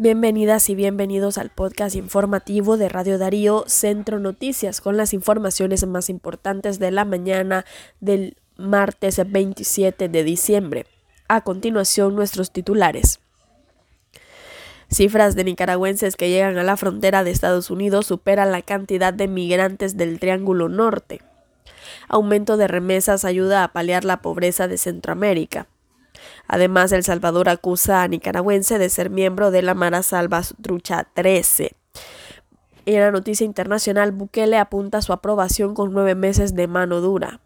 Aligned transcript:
Bienvenidas 0.00 0.70
y 0.70 0.76
bienvenidos 0.76 1.38
al 1.38 1.50
podcast 1.50 1.96
informativo 1.96 2.76
de 2.76 2.88
Radio 2.88 3.18
Darío 3.18 3.64
Centro 3.66 4.20
Noticias 4.20 4.80
con 4.80 4.96
las 4.96 5.12
informaciones 5.12 5.84
más 5.88 6.08
importantes 6.08 6.78
de 6.78 6.92
la 6.92 7.04
mañana 7.04 7.64
del 7.98 8.36
martes 8.56 9.20
27 9.28 10.08
de 10.08 10.22
diciembre. 10.22 10.86
A 11.26 11.40
continuación, 11.40 12.14
nuestros 12.14 12.52
titulares. 12.52 13.18
Cifras 14.88 15.34
de 15.34 15.42
nicaragüenses 15.42 16.14
que 16.14 16.30
llegan 16.30 16.58
a 16.58 16.62
la 16.62 16.76
frontera 16.76 17.24
de 17.24 17.32
Estados 17.32 17.68
Unidos 17.68 18.06
superan 18.06 18.52
la 18.52 18.62
cantidad 18.62 19.12
de 19.12 19.26
migrantes 19.26 19.96
del 19.96 20.20
Triángulo 20.20 20.68
Norte. 20.68 21.22
Aumento 22.06 22.56
de 22.56 22.68
remesas 22.68 23.24
ayuda 23.24 23.64
a 23.64 23.72
paliar 23.72 24.04
la 24.04 24.22
pobreza 24.22 24.68
de 24.68 24.78
Centroamérica. 24.78 25.66
Además, 26.46 26.92
El 26.92 27.04
Salvador 27.04 27.48
acusa 27.48 28.02
a 28.02 28.08
nicaragüense 28.08 28.78
de 28.78 28.88
ser 28.88 29.10
miembro 29.10 29.50
de 29.50 29.62
la 29.62 29.74
Mara 29.74 30.02
Trucha 30.62 31.06
13. 31.14 31.72
En 32.86 33.00
la 33.00 33.10
noticia 33.10 33.44
internacional, 33.44 34.12
Bukele 34.12 34.56
apunta 34.56 35.02
su 35.02 35.12
aprobación 35.12 35.74
con 35.74 35.92
nueve 35.92 36.14
meses 36.14 36.54
de 36.54 36.66
mano 36.66 37.00
dura. 37.00 37.40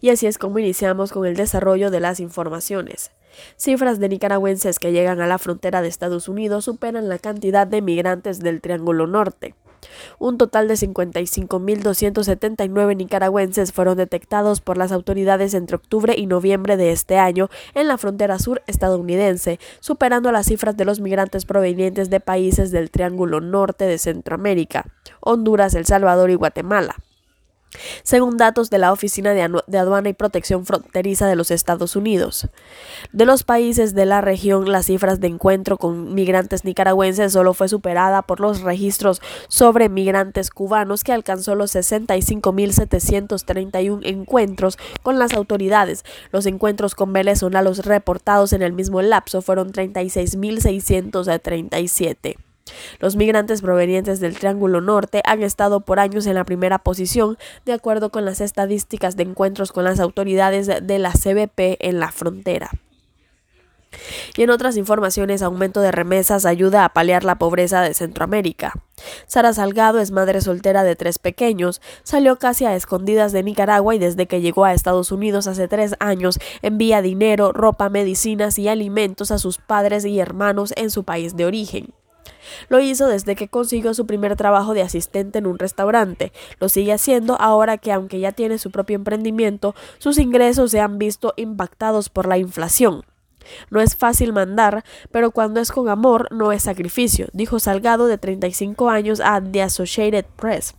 Y 0.00 0.08
así 0.08 0.26
es 0.26 0.38
como 0.38 0.58
iniciamos 0.58 1.12
con 1.12 1.26
el 1.26 1.36
desarrollo 1.36 1.90
de 1.90 2.00
las 2.00 2.20
informaciones. 2.20 3.10
Cifras 3.56 4.00
de 4.00 4.08
nicaragüenses 4.08 4.78
que 4.78 4.92
llegan 4.92 5.20
a 5.20 5.26
la 5.26 5.38
frontera 5.38 5.82
de 5.82 5.88
Estados 5.88 6.28
Unidos 6.28 6.64
superan 6.64 7.08
la 7.08 7.18
cantidad 7.18 7.66
de 7.66 7.82
migrantes 7.82 8.40
del 8.40 8.60
Triángulo 8.60 9.06
Norte. 9.06 9.54
Un 10.18 10.38
total 10.38 10.68
de 10.68 10.74
55.279 10.74 12.96
nicaragüenses 12.96 13.72
fueron 13.72 13.96
detectados 13.96 14.60
por 14.60 14.76
las 14.76 14.92
autoridades 14.92 15.54
entre 15.54 15.76
octubre 15.76 16.14
y 16.16 16.26
noviembre 16.26 16.76
de 16.76 16.92
este 16.92 17.18
año 17.18 17.48
en 17.74 17.88
la 17.88 17.98
frontera 17.98 18.38
sur 18.38 18.62
estadounidense, 18.66 19.58
superando 19.80 20.32
las 20.32 20.46
cifras 20.46 20.76
de 20.76 20.84
los 20.84 21.00
migrantes 21.00 21.44
provenientes 21.44 22.10
de 22.10 22.20
países 22.20 22.70
del 22.70 22.90
Triángulo 22.90 23.40
Norte 23.40 23.86
de 23.86 23.98
Centroamérica, 23.98 24.86
Honduras, 25.20 25.74
El 25.74 25.86
Salvador 25.86 26.30
y 26.30 26.34
Guatemala 26.34 26.96
según 28.02 28.36
datos 28.36 28.70
de 28.70 28.78
la 28.78 28.92
Oficina 28.92 29.32
de, 29.32 29.78
Aduana 29.78 30.08
y 30.08 30.12
Protección 30.12 30.66
Fronteriza 30.66 31.26
de 31.26 31.34
los 31.36 31.50
Estados 31.50 31.96
Unidos. 31.96 32.48
De 33.12 33.24
los 33.24 33.42
países 33.42 33.94
de 33.94 34.06
la 34.06 34.20
región, 34.20 34.70
las 34.70 34.86
cifras 34.86 35.18
de 35.20 35.26
encuentro 35.28 35.78
con 35.78 36.14
migrantes 36.14 36.64
nicaragüenses 36.64 37.32
solo 37.32 37.54
fue 37.54 37.68
superada 37.68 38.22
por 38.22 38.40
los 38.40 38.62
registros 38.62 39.20
sobre 39.48 39.88
migrantes 39.88 40.50
cubanos 40.50 41.04
que 41.04 41.12
alcanzó 41.12 41.54
los 41.54 41.72
65.731 41.74 44.00
encuentros 44.04 44.76
con 45.02 45.18
las 45.18 45.32
autoridades. 45.34 46.04
Los 46.32 46.46
encuentros 46.46 46.94
con 46.94 47.12
venezolanos 47.12 47.84
reportados 47.86 48.52
en 48.52 48.62
el 48.62 48.72
mismo 48.72 49.02
lapso 49.02 49.42
fueron 49.42 49.72
36.637. 49.72 52.49
Los 52.98 53.16
migrantes 53.16 53.62
provenientes 53.62 54.20
del 54.20 54.38
Triángulo 54.38 54.80
Norte 54.80 55.22
han 55.24 55.42
estado 55.42 55.80
por 55.80 56.00
años 56.00 56.26
en 56.26 56.34
la 56.34 56.44
primera 56.44 56.78
posición, 56.78 57.38
de 57.64 57.72
acuerdo 57.72 58.10
con 58.10 58.24
las 58.24 58.40
estadísticas 58.40 59.16
de 59.16 59.24
encuentros 59.24 59.72
con 59.72 59.84
las 59.84 60.00
autoridades 60.00 60.66
de 60.66 60.98
la 60.98 61.12
CBP 61.12 61.76
en 61.80 62.00
la 62.00 62.12
frontera. 62.12 62.70
Y 64.36 64.42
en 64.42 64.50
otras 64.50 64.76
informaciones, 64.76 65.42
aumento 65.42 65.80
de 65.80 65.90
remesas 65.90 66.46
ayuda 66.46 66.84
a 66.84 66.90
paliar 66.90 67.24
la 67.24 67.36
pobreza 67.36 67.82
de 67.82 67.94
Centroamérica. 67.94 68.74
Sara 69.26 69.52
Salgado 69.52 69.98
es 69.98 70.10
madre 70.10 70.40
soltera 70.40 70.84
de 70.84 70.94
tres 70.94 71.18
pequeños, 71.18 71.80
salió 72.02 72.36
casi 72.36 72.66
a 72.66 72.76
escondidas 72.76 73.32
de 73.32 73.42
Nicaragua 73.42 73.94
y 73.94 73.98
desde 73.98 74.26
que 74.26 74.40
llegó 74.40 74.64
a 74.64 74.74
Estados 74.74 75.10
Unidos 75.10 75.46
hace 75.46 75.68
tres 75.68 75.94
años 75.98 76.38
envía 76.62 77.02
dinero, 77.02 77.52
ropa, 77.52 77.88
medicinas 77.88 78.58
y 78.58 78.68
alimentos 78.68 79.30
a 79.30 79.38
sus 79.38 79.58
padres 79.58 80.04
y 80.04 80.20
hermanos 80.20 80.72
en 80.76 80.90
su 80.90 81.04
país 81.04 81.36
de 81.36 81.46
origen. 81.46 81.94
Lo 82.68 82.80
hizo 82.80 83.06
desde 83.06 83.36
que 83.36 83.48
consiguió 83.48 83.94
su 83.94 84.06
primer 84.06 84.36
trabajo 84.36 84.74
de 84.74 84.82
asistente 84.82 85.38
en 85.38 85.46
un 85.46 85.58
restaurante. 85.58 86.32
Lo 86.58 86.68
sigue 86.68 86.92
haciendo 86.92 87.40
ahora 87.40 87.78
que 87.78 87.92
aunque 87.92 88.20
ya 88.20 88.32
tiene 88.32 88.58
su 88.58 88.70
propio 88.70 88.96
emprendimiento, 88.96 89.74
sus 89.98 90.18
ingresos 90.18 90.70
se 90.70 90.80
han 90.80 90.98
visto 90.98 91.32
impactados 91.36 92.08
por 92.08 92.26
la 92.26 92.38
inflación. 92.38 93.04
No 93.70 93.80
es 93.80 93.96
fácil 93.96 94.32
mandar, 94.32 94.84
pero 95.10 95.30
cuando 95.30 95.60
es 95.60 95.72
con 95.72 95.88
amor 95.88 96.28
no 96.30 96.52
es 96.52 96.62
sacrificio, 96.62 97.28
dijo 97.32 97.58
Salgado 97.58 98.06
de 98.06 98.18
35 98.18 98.90
años 98.90 99.20
a 99.20 99.40
The 99.40 99.62
Associated 99.62 100.26
Press. 100.36 100.74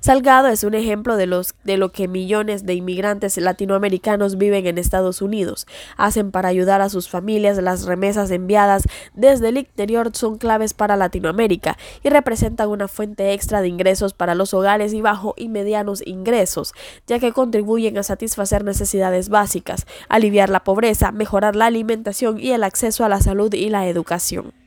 Salgado 0.00 0.48
es 0.48 0.64
un 0.64 0.74
ejemplo 0.74 1.16
de, 1.16 1.26
lo 1.26 1.92
que 1.92 2.08
millones 2.08 2.66
de 2.66 2.74
inmigrantes 2.74 3.36
latinoamericanos 3.36 4.38
viven 4.38 4.66
en 4.66 4.78
Estados 4.78 5.22
Unidos. 5.22 5.66
Hacen 5.96 6.30
para 6.30 6.48
ayudar 6.48 6.80
a 6.80 6.88
sus 6.88 7.08
familias 7.08 7.58
las 7.58 7.84
remesas 7.84 8.30
enviadas 8.30 8.84
desde 9.14 9.48
el 9.48 9.58
interior 9.58 10.10
son 10.12 10.38
claves 10.38 10.74
para 10.74 10.96
Latinoamérica 10.96 11.76
y 12.02 12.10
representan 12.10 12.68
una 12.68 12.88
fuente 12.88 13.32
extra 13.32 13.60
de 13.60 13.68
ingresos 13.68 14.14
para 14.14 14.34
los 14.34 14.54
hogares 14.54 14.92
y 14.92 15.00
bajo 15.00 15.34
y 15.36 15.48
medianos 15.48 16.02
ingresos, 16.06 16.72
ya 17.06 17.18
que 17.18 17.32
contribuyen 17.32 17.98
a 17.98 18.02
satisfacer 18.02 18.64
necesidades 18.64 19.28
básicas, 19.28 19.86
aliviar 20.08 20.50
la 20.50 20.64
pobreza, 20.64 21.12
mejorar 21.12 21.56
la 21.56 21.66
alimentación 21.66 22.38
y 22.40 22.52
el 22.52 22.64
acceso 22.64 23.04
a 23.04 23.08
la 23.08 23.20
salud 23.20 23.52
y 23.54 23.70
la 23.70 23.86
educación. 23.88 24.65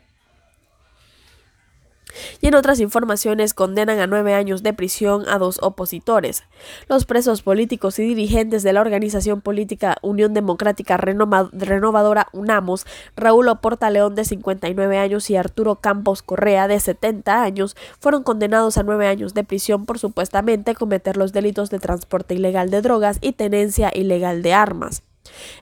Y 2.42 2.48
en 2.48 2.56
otras 2.56 2.80
informaciones 2.80 3.54
condenan 3.54 4.00
a 4.00 4.08
nueve 4.08 4.34
años 4.34 4.64
de 4.64 4.74
prisión 4.74 5.28
a 5.28 5.38
dos 5.38 5.60
opositores. 5.62 6.44
Los 6.88 7.06
presos 7.06 7.42
políticos 7.42 8.00
y 8.00 8.04
dirigentes 8.04 8.64
de 8.64 8.74
la 8.74 8.82
organización 8.82 9.42
política 9.42 9.98
Unión 10.02 10.34
Democrática 10.34 10.98
Renovadora 10.98 12.28
UNAMOS, 12.34 12.86
Raúl 13.16 13.48
León 13.92 14.16
de 14.16 14.26
59 14.26 14.98
años 14.98 15.30
y 15.30 15.36
Arturo 15.36 15.76
Campos 15.76 16.22
Correa 16.22 16.68
de 16.68 16.80
70 16.80 17.42
años, 17.42 17.76
fueron 18.00 18.24
condenados 18.24 18.78
a 18.78 18.84
nueve 18.84 19.08
años 19.08 19.34
de 19.34 19.44
prisión 19.44 19.86
por 19.86 20.00
supuestamente 20.00 20.76
cometer 20.76 21.18
los 21.18 21.34
delitos 21.34 21.70
de 21.70 21.80
transporte 21.80 22.36
ilegal 22.36 22.70
de 22.70 22.82
drogas 22.82 23.18
y 23.22 23.34
tenencia 23.34 23.92
ilegal 23.94 24.42
de 24.42 24.54
armas. 24.54 25.04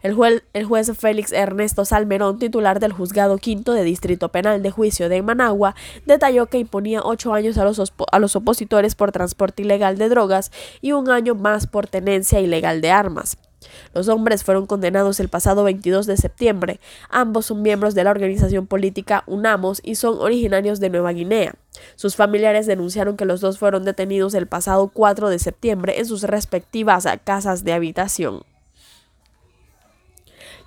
El 0.01 0.13
juez, 0.13 0.43
el 0.53 0.65
juez, 0.65 0.91
Félix 0.97 1.31
Ernesto 1.31 1.85
Salmerón, 1.85 2.39
titular 2.39 2.79
del 2.79 2.93
Juzgado 2.93 3.37
Quinto 3.37 3.73
de 3.73 3.83
Distrito 3.83 4.29
Penal 4.29 4.61
de 4.61 4.71
Juicio 4.71 5.09
de 5.09 5.21
Managua, 5.21 5.75
detalló 6.05 6.47
que 6.47 6.59
imponía 6.59 7.01
ocho 7.03 7.33
años 7.33 7.57
a 7.57 7.63
los, 7.63 7.93
a 8.11 8.19
los 8.19 8.35
opositores 8.35 8.95
por 8.95 9.11
transporte 9.11 9.63
ilegal 9.63 9.97
de 9.97 10.09
drogas 10.09 10.51
y 10.81 10.91
un 10.91 11.09
año 11.09 11.35
más 11.35 11.67
por 11.67 11.87
tenencia 11.87 12.39
ilegal 12.39 12.81
de 12.81 12.91
armas. 12.91 13.37
Los 13.93 14.07
hombres 14.07 14.43
fueron 14.43 14.65
condenados 14.65 15.19
el 15.19 15.29
pasado 15.29 15.63
22 15.63 16.05
de 16.05 16.17
septiembre. 16.17 16.79
Ambos 17.09 17.47
son 17.47 17.61
miembros 17.61 17.95
de 17.95 18.03
la 18.03 18.11
organización 18.11 18.67
política 18.67 19.23
UNAMOS 19.27 19.81
y 19.83 19.95
son 19.95 20.19
originarios 20.19 20.79
de 20.79 20.89
Nueva 20.89 21.13
Guinea. 21.13 21.55
Sus 21.95 22.15
familiares 22.15 22.67
denunciaron 22.67 23.17
que 23.17 23.25
los 23.25 23.41
dos 23.41 23.59
fueron 23.59 23.83
detenidos 23.83 24.33
el 24.33 24.47
pasado 24.47 24.89
4 24.89 25.29
de 25.29 25.39
septiembre 25.39 25.99
en 25.99 26.05
sus 26.05 26.23
respectivas 26.23 27.07
casas 27.23 27.63
de 27.63 27.73
habitación. 27.73 28.43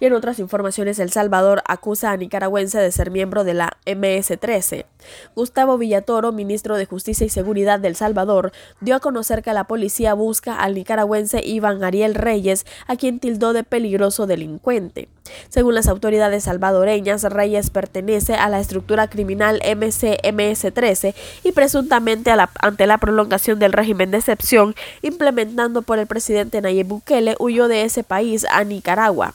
Y 0.00 0.06
en 0.06 0.14
otras 0.14 0.38
informaciones, 0.38 0.98
El 0.98 1.12
Salvador 1.12 1.62
acusa 1.66 2.10
a 2.10 2.16
nicaragüense 2.16 2.78
de 2.78 2.90
ser 2.90 3.10
miembro 3.10 3.44
de 3.44 3.52
la 3.52 3.76
MS-13. 3.84 4.86
Gustavo 5.36 5.76
Villatoro, 5.76 6.32
ministro 6.32 6.76
de 6.76 6.86
Justicia 6.86 7.26
y 7.26 7.28
Seguridad 7.28 7.78
del 7.78 7.96
Salvador, 7.96 8.52
dio 8.80 8.96
a 8.96 9.00
conocer 9.00 9.42
que 9.42 9.52
la 9.52 9.64
policía 9.64 10.14
busca 10.14 10.56
al 10.56 10.74
nicaragüense 10.74 11.42
Iván 11.44 11.84
Ariel 11.84 12.14
Reyes, 12.14 12.64
a 12.86 12.96
quien 12.96 13.20
tildó 13.20 13.52
de 13.52 13.62
peligroso 13.62 14.26
delincuente. 14.26 15.08
Según 15.50 15.74
las 15.74 15.86
autoridades 15.86 16.44
salvadoreñas, 16.44 17.22
Reyes 17.24 17.68
pertenece 17.70 18.34
a 18.34 18.48
la 18.48 18.58
estructura 18.58 19.08
criminal 19.08 19.60
MCMS-13 19.64 21.14
y 21.44 21.52
presuntamente 21.52 22.32
ante 22.60 22.86
la 22.86 22.98
prolongación 22.98 23.58
del 23.58 23.72
régimen 23.72 24.10
de 24.10 24.18
excepción 24.18 24.74
implementando 25.02 25.82
por 25.82 25.98
el 25.98 26.06
presidente 26.06 26.60
Nayib 26.60 26.86
Bukele 26.86 27.36
huyó 27.38 27.68
de 27.68 27.84
ese 27.84 28.02
país 28.02 28.46
a 28.50 28.64
Nicaragua. 28.64 29.34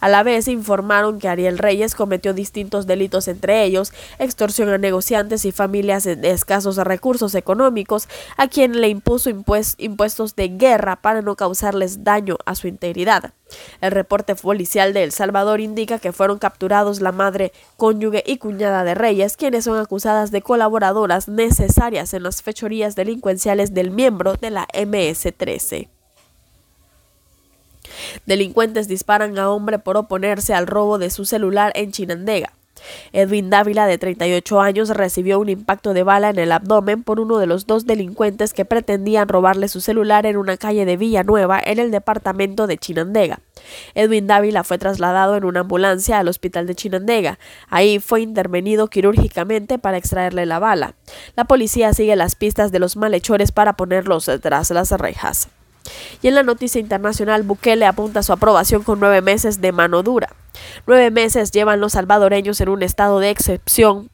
A 0.00 0.08
la 0.08 0.22
vez 0.22 0.48
informaron 0.48 1.18
que 1.18 1.28
Ariel 1.28 1.58
Reyes 1.58 1.94
cometió 1.94 2.34
distintos 2.34 2.86
delitos, 2.86 3.28
entre 3.28 3.64
ellos 3.64 3.92
extorsión 4.18 4.68
a 4.68 4.78
negociantes 4.78 5.44
y 5.44 5.52
familias 5.52 6.04
de 6.04 6.30
escasos 6.30 6.76
recursos 6.76 7.34
económicos, 7.34 8.08
a 8.36 8.48
quien 8.48 8.80
le 8.80 8.88
impuso 8.88 9.30
impuestos 9.30 10.36
de 10.36 10.48
guerra 10.48 10.96
para 10.96 11.22
no 11.22 11.36
causarles 11.36 12.04
daño 12.04 12.36
a 12.44 12.54
su 12.54 12.68
integridad. 12.68 13.32
El 13.80 13.92
reporte 13.92 14.34
policial 14.34 14.92
de 14.92 15.04
El 15.04 15.12
Salvador 15.12 15.60
indica 15.60 15.98
que 15.98 16.12
fueron 16.12 16.38
capturados 16.38 17.00
la 17.00 17.12
madre, 17.12 17.52
cónyuge 17.76 18.22
y 18.26 18.38
cuñada 18.38 18.84
de 18.84 18.94
Reyes, 18.94 19.36
quienes 19.36 19.64
son 19.64 19.78
acusadas 19.78 20.30
de 20.30 20.42
colaboradoras 20.42 21.28
necesarias 21.28 22.12
en 22.14 22.24
las 22.24 22.42
fechorías 22.42 22.96
delincuenciales 22.96 23.72
del 23.72 23.90
miembro 23.90 24.34
de 24.34 24.50
la 24.50 24.66
MS-13. 24.74 25.95
Delincuentes 28.26 28.88
disparan 28.88 29.38
a 29.38 29.50
hombre 29.50 29.78
por 29.78 29.96
oponerse 29.96 30.52
al 30.54 30.66
robo 30.66 30.98
de 30.98 31.10
su 31.10 31.24
celular 31.24 31.72
en 31.74 31.92
Chinandega. 31.92 32.52
Edwin 33.12 33.50
Dávila, 33.50 33.86
de 33.86 33.98
38 33.98 34.60
años, 34.60 34.90
recibió 34.90 35.38
un 35.38 35.48
impacto 35.48 35.94
de 35.94 36.02
bala 36.02 36.30
en 36.30 36.38
el 36.38 36.52
abdomen 36.52 37.02
por 37.02 37.20
uno 37.20 37.38
de 37.38 37.46
los 37.46 37.66
dos 37.66 37.86
delincuentes 37.86 38.52
que 38.52 38.64
pretendían 38.64 39.28
robarle 39.28 39.68
su 39.68 39.80
celular 39.80 40.26
en 40.26 40.36
una 40.36 40.56
calle 40.56 40.84
de 40.84 40.96
Villanueva, 40.96 41.60
en 41.64 41.78
el 41.78 41.90
departamento 41.90 42.66
de 42.66 42.78
Chinandega. 42.78 43.40
Edwin 43.94 44.26
Dávila 44.26 44.64
fue 44.64 44.78
trasladado 44.78 45.36
en 45.36 45.44
una 45.44 45.60
ambulancia 45.60 46.18
al 46.18 46.28
hospital 46.28 46.66
de 46.66 46.74
Chinandega. 46.74 47.38
Ahí 47.68 47.98
fue 47.98 48.20
intervenido 48.20 48.88
quirúrgicamente 48.88 49.78
para 49.78 49.96
extraerle 49.96 50.46
la 50.46 50.58
bala. 50.58 50.94
La 51.36 51.44
policía 51.44 51.92
sigue 51.92 52.16
las 52.16 52.34
pistas 52.36 52.72
de 52.72 52.78
los 52.78 52.96
malhechores 52.96 53.52
para 53.52 53.74
ponerlos 53.74 54.30
tras 54.40 54.70
las 54.70 54.90
rejas. 54.92 55.48
Y 56.22 56.28
en 56.28 56.34
la 56.34 56.42
noticia 56.42 56.80
internacional, 56.80 57.42
Bukele 57.42 57.86
apunta 57.86 58.22
su 58.22 58.32
aprobación 58.32 58.82
con 58.82 59.00
nueve 59.00 59.22
meses 59.22 59.60
de 59.60 59.72
mano 59.72 60.02
dura. 60.02 60.34
Nueve 60.86 61.10
meses 61.10 61.50
llevan 61.50 61.80
los 61.80 61.92
salvadoreños 61.92 62.60
en 62.60 62.68
un 62.68 62.82
estado 62.82 63.18
de 63.18 63.30
excepción 63.30 64.10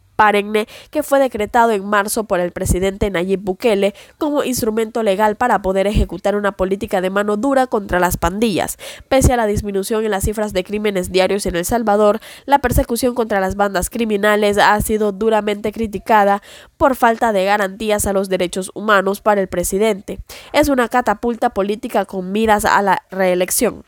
que 0.90 1.02
fue 1.02 1.18
decretado 1.18 1.72
en 1.72 1.84
marzo 1.84 2.24
por 2.24 2.40
el 2.40 2.52
presidente 2.52 3.10
Nayib 3.10 3.40
Bukele 3.40 3.94
como 4.18 4.44
instrumento 4.44 5.02
legal 5.02 5.36
para 5.36 5.62
poder 5.62 5.86
ejecutar 5.86 6.36
una 6.36 6.52
política 6.52 7.00
de 7.00 7.10
mano 7.10 7.36
dura 7.36 7.66
contra 7.66 7.98
las 7.98 8.16
pandillas. 8.16 8.78
Pese 9.08 9.32
a 9.32 9.36
la 9.36 9.46
disminución 9.46 10.04
en 10.04 10.10
las 10.10 10.24
cifras 10.24 10.52
de 10.52 10.64
crímenes 10.64 11.10
diarios 11.10 11.46
en 11.46 11.56
El 11.56 11.64
Salvador, 11.64 12.20
la 12.46 12.60
persecución 12.60 13.14
contra 13.14 13.40
las 13.40 13.56
bandas 13.56 13.90
criminales 13.90 14.58
ha 14.58 14.80
sido 14.80 15.12
duramente 15.12 15.72
criticada 15.72 16.42
por 16.76 16.96
falta 16.96 17.32
de 17.32 17.44
garantías 17.44 18.06
a 18.06 18.12
los 18.12 18.28
derechos 18.28 18.70
humanos 18.74 19.20
para 19.20 19.40
el 19.40 19.48
presidente. 19.48 20.20
Es 20.52 20.68
una 20.68 20.88
catapulta 20.88 21.50
política 21.50 22.04
con 22.04 22.32
miras 22.32 22.64
a 22.64 22.80
la 22.82 23.02
reelección. 23.10 23.84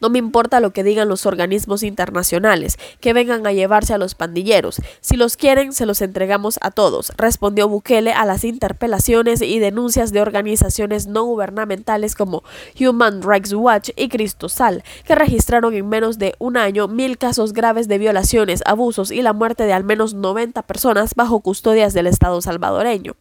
No 0.00 0.10
me 0.10 0.18
importa 0.18 0.60
lo 0.60 0.72
que 0.72 0.84
digan 0.84 1.08
los 1.08 1.26
organismos 1.26 1.82
internacionales, 1.82 2.78
que 3.00 3.12
vengan 3.12 3.46
a 3.46 3.52
llevarse 3.52 3.94
a 3.94 3.98
los 3.98 4.14
pandilleros. 4.14 4.80
Si 5.00 5.16
los 5.16 5.36
quieren, 5.36 5.72
se 5.72 5.86
los 5.86 6.02
entregamos 6.02 6.58
a 6.60 6.70
todos, 6.70 7.12
respondió 7.16 7.68
Bukele 7.68 8.12
a 8.12 8.24
las 8.24 8.44
interpelaciones 8.44 9.42
y 9.42 9.58
denuncias 9.58 10.12
de 10.12 10.20
organizaciones 10.20 11.06
no 11.06 11.24
gubernamentales 11.24 12.14
como 12.14 12.42
Human 12.78 13.22
Rights 13.22 13.52
Watch 13.52 13.90
y 13.96 14.08
Cristosal, 14.08 14.84
que 15.04 15.14
registraron 15.14 15.74
en 15.74 15.88
menos 15.88 16.18
de 16.18 16.34
un 16.38 16.56
año 16.56 16.88
mil 16.88 17.18
casos 17.18 17.52
graves 17.52 17.88
de 17.88 17.98
violaciones, 17.98 18.62
abusos 18.66 19.10
y 19.10 19.22
la 19.22 19.32
muerte 19.32 19.64
de 19.64 19.72
al 19.72 19.84
menos 19.84 20.14
90 20.14 20.62
personas 20.62 21.14
bajo 21.14 21.40
custodias 21.40 21.92
del 21.92 22.06
Estado 22.06 22.40
salvadoreño 22.40 23.16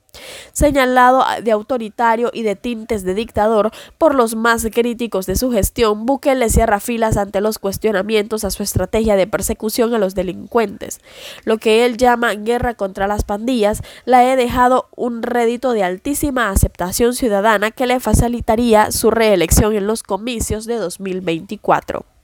señalado 0.54 1.24
de 1.44 1.52
autoritario 1.52 2.32
y 2.34 2.44
de 2.44 2.56
tintes 2.56 3.04
de 3.04 3.14
dictador 3.14 3.72
por 3.98 4.16
los 4.16 4.36
más 4.36 4.66
críticos 4.72 5.26
de 5.26 5.36
su 5.36 5.52
gestión, 5.52 6.06
Bukele 6.06 6.50
cierra 6.50 6.80
filas 6.80 7.18
ante 7.18 7.42
los 7.42 7.60
cuestionamientos 7.60 8.44
a 8.44 8.52
su 8.52 8.64
estrategia 8.64 9.16
de 9.16 9.28
persecución 9.28 9.94
a 9.94 9.98
los 9.98 10.16
delincuentes. 10.16 11.00
Lo 11.44 11.58
que 11.58 11.86
él 11.86 11.98
llama 11.98 12.34
guerra 12.34 12.74
contra 12.74 13.08
las 13.08 13.24
pandillas 13.24 13.82
la 14.06 14.24
he 14.24 14.36
dejado 14.36 14.88
un 14.96 15.24
rédito 15.24 15.74
de 15.74 15.84
altísima 15.84 16.50
aceptación 16.50 17.14
ciudadana 17.14 17.72
que 17.72 17.88
le 17.88 18.00
facilitaría 18.00 18.92
su 18.92 19.12
reelección 19.12 19.76
en 19.76 19.88
los 19.88 20.04
comicios 20.04 20.66
de 20.66 20.76
2024. 20.76 22.15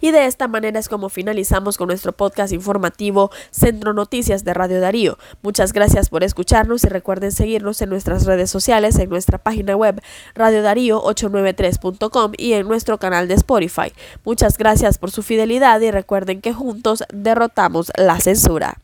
Y 0.00 0.10
de 0.10 0.26
esta 0.26 0.48
manera 0.48 0.78
es 0.78 0.88
como 0.88 1.08
finalizamos 1.08 1.76
con 1.76 1.88
nuestro 1.88 2.12
podcast 2.12 2.52
informativo 2.52 3.30
Centro 3.50 3.92
Noticias 3.92 4.44
de 4.44 4.54
Radio 4.54 4.80
Darío. 4.80 5.18
Muchas 5.42 5.72
gracias 5.72 6.08
por 6.08 6.24
escucharnos 6.24 6.84
y 6.84 6.88
recuerden 6.88 7.32
seguirnos 7.32 7.80
en 7.82 7.90
nuestras 7.90 8.24
redes 8.24 8.50
sociales, 8.50 8.98
en 8.98 9.10
nuestra 9.10 9.38
página 9.38 9.76
web 9.76 10.00
radiodarío893.com 10.34 12.32
y 12.36 12.52
en 12.54 12.68
nuestro 12.68 12.98
canal 12.98 13.28
de 13.28 13.34
Spotify. 13.34 13.92
Muchas 14.24 14.58
gracias 14.58 14.98
por 14.98 15.10
su 15.10 15.22
fidelidad 15.22 15.80
y 15.80 15.90
recuerden 15.90 16.40
que 16.40 16.52
juntos 16.52 17.04
derrotamos 17.12 17.92
la 17.96 18.20
censura. 18.20 18.78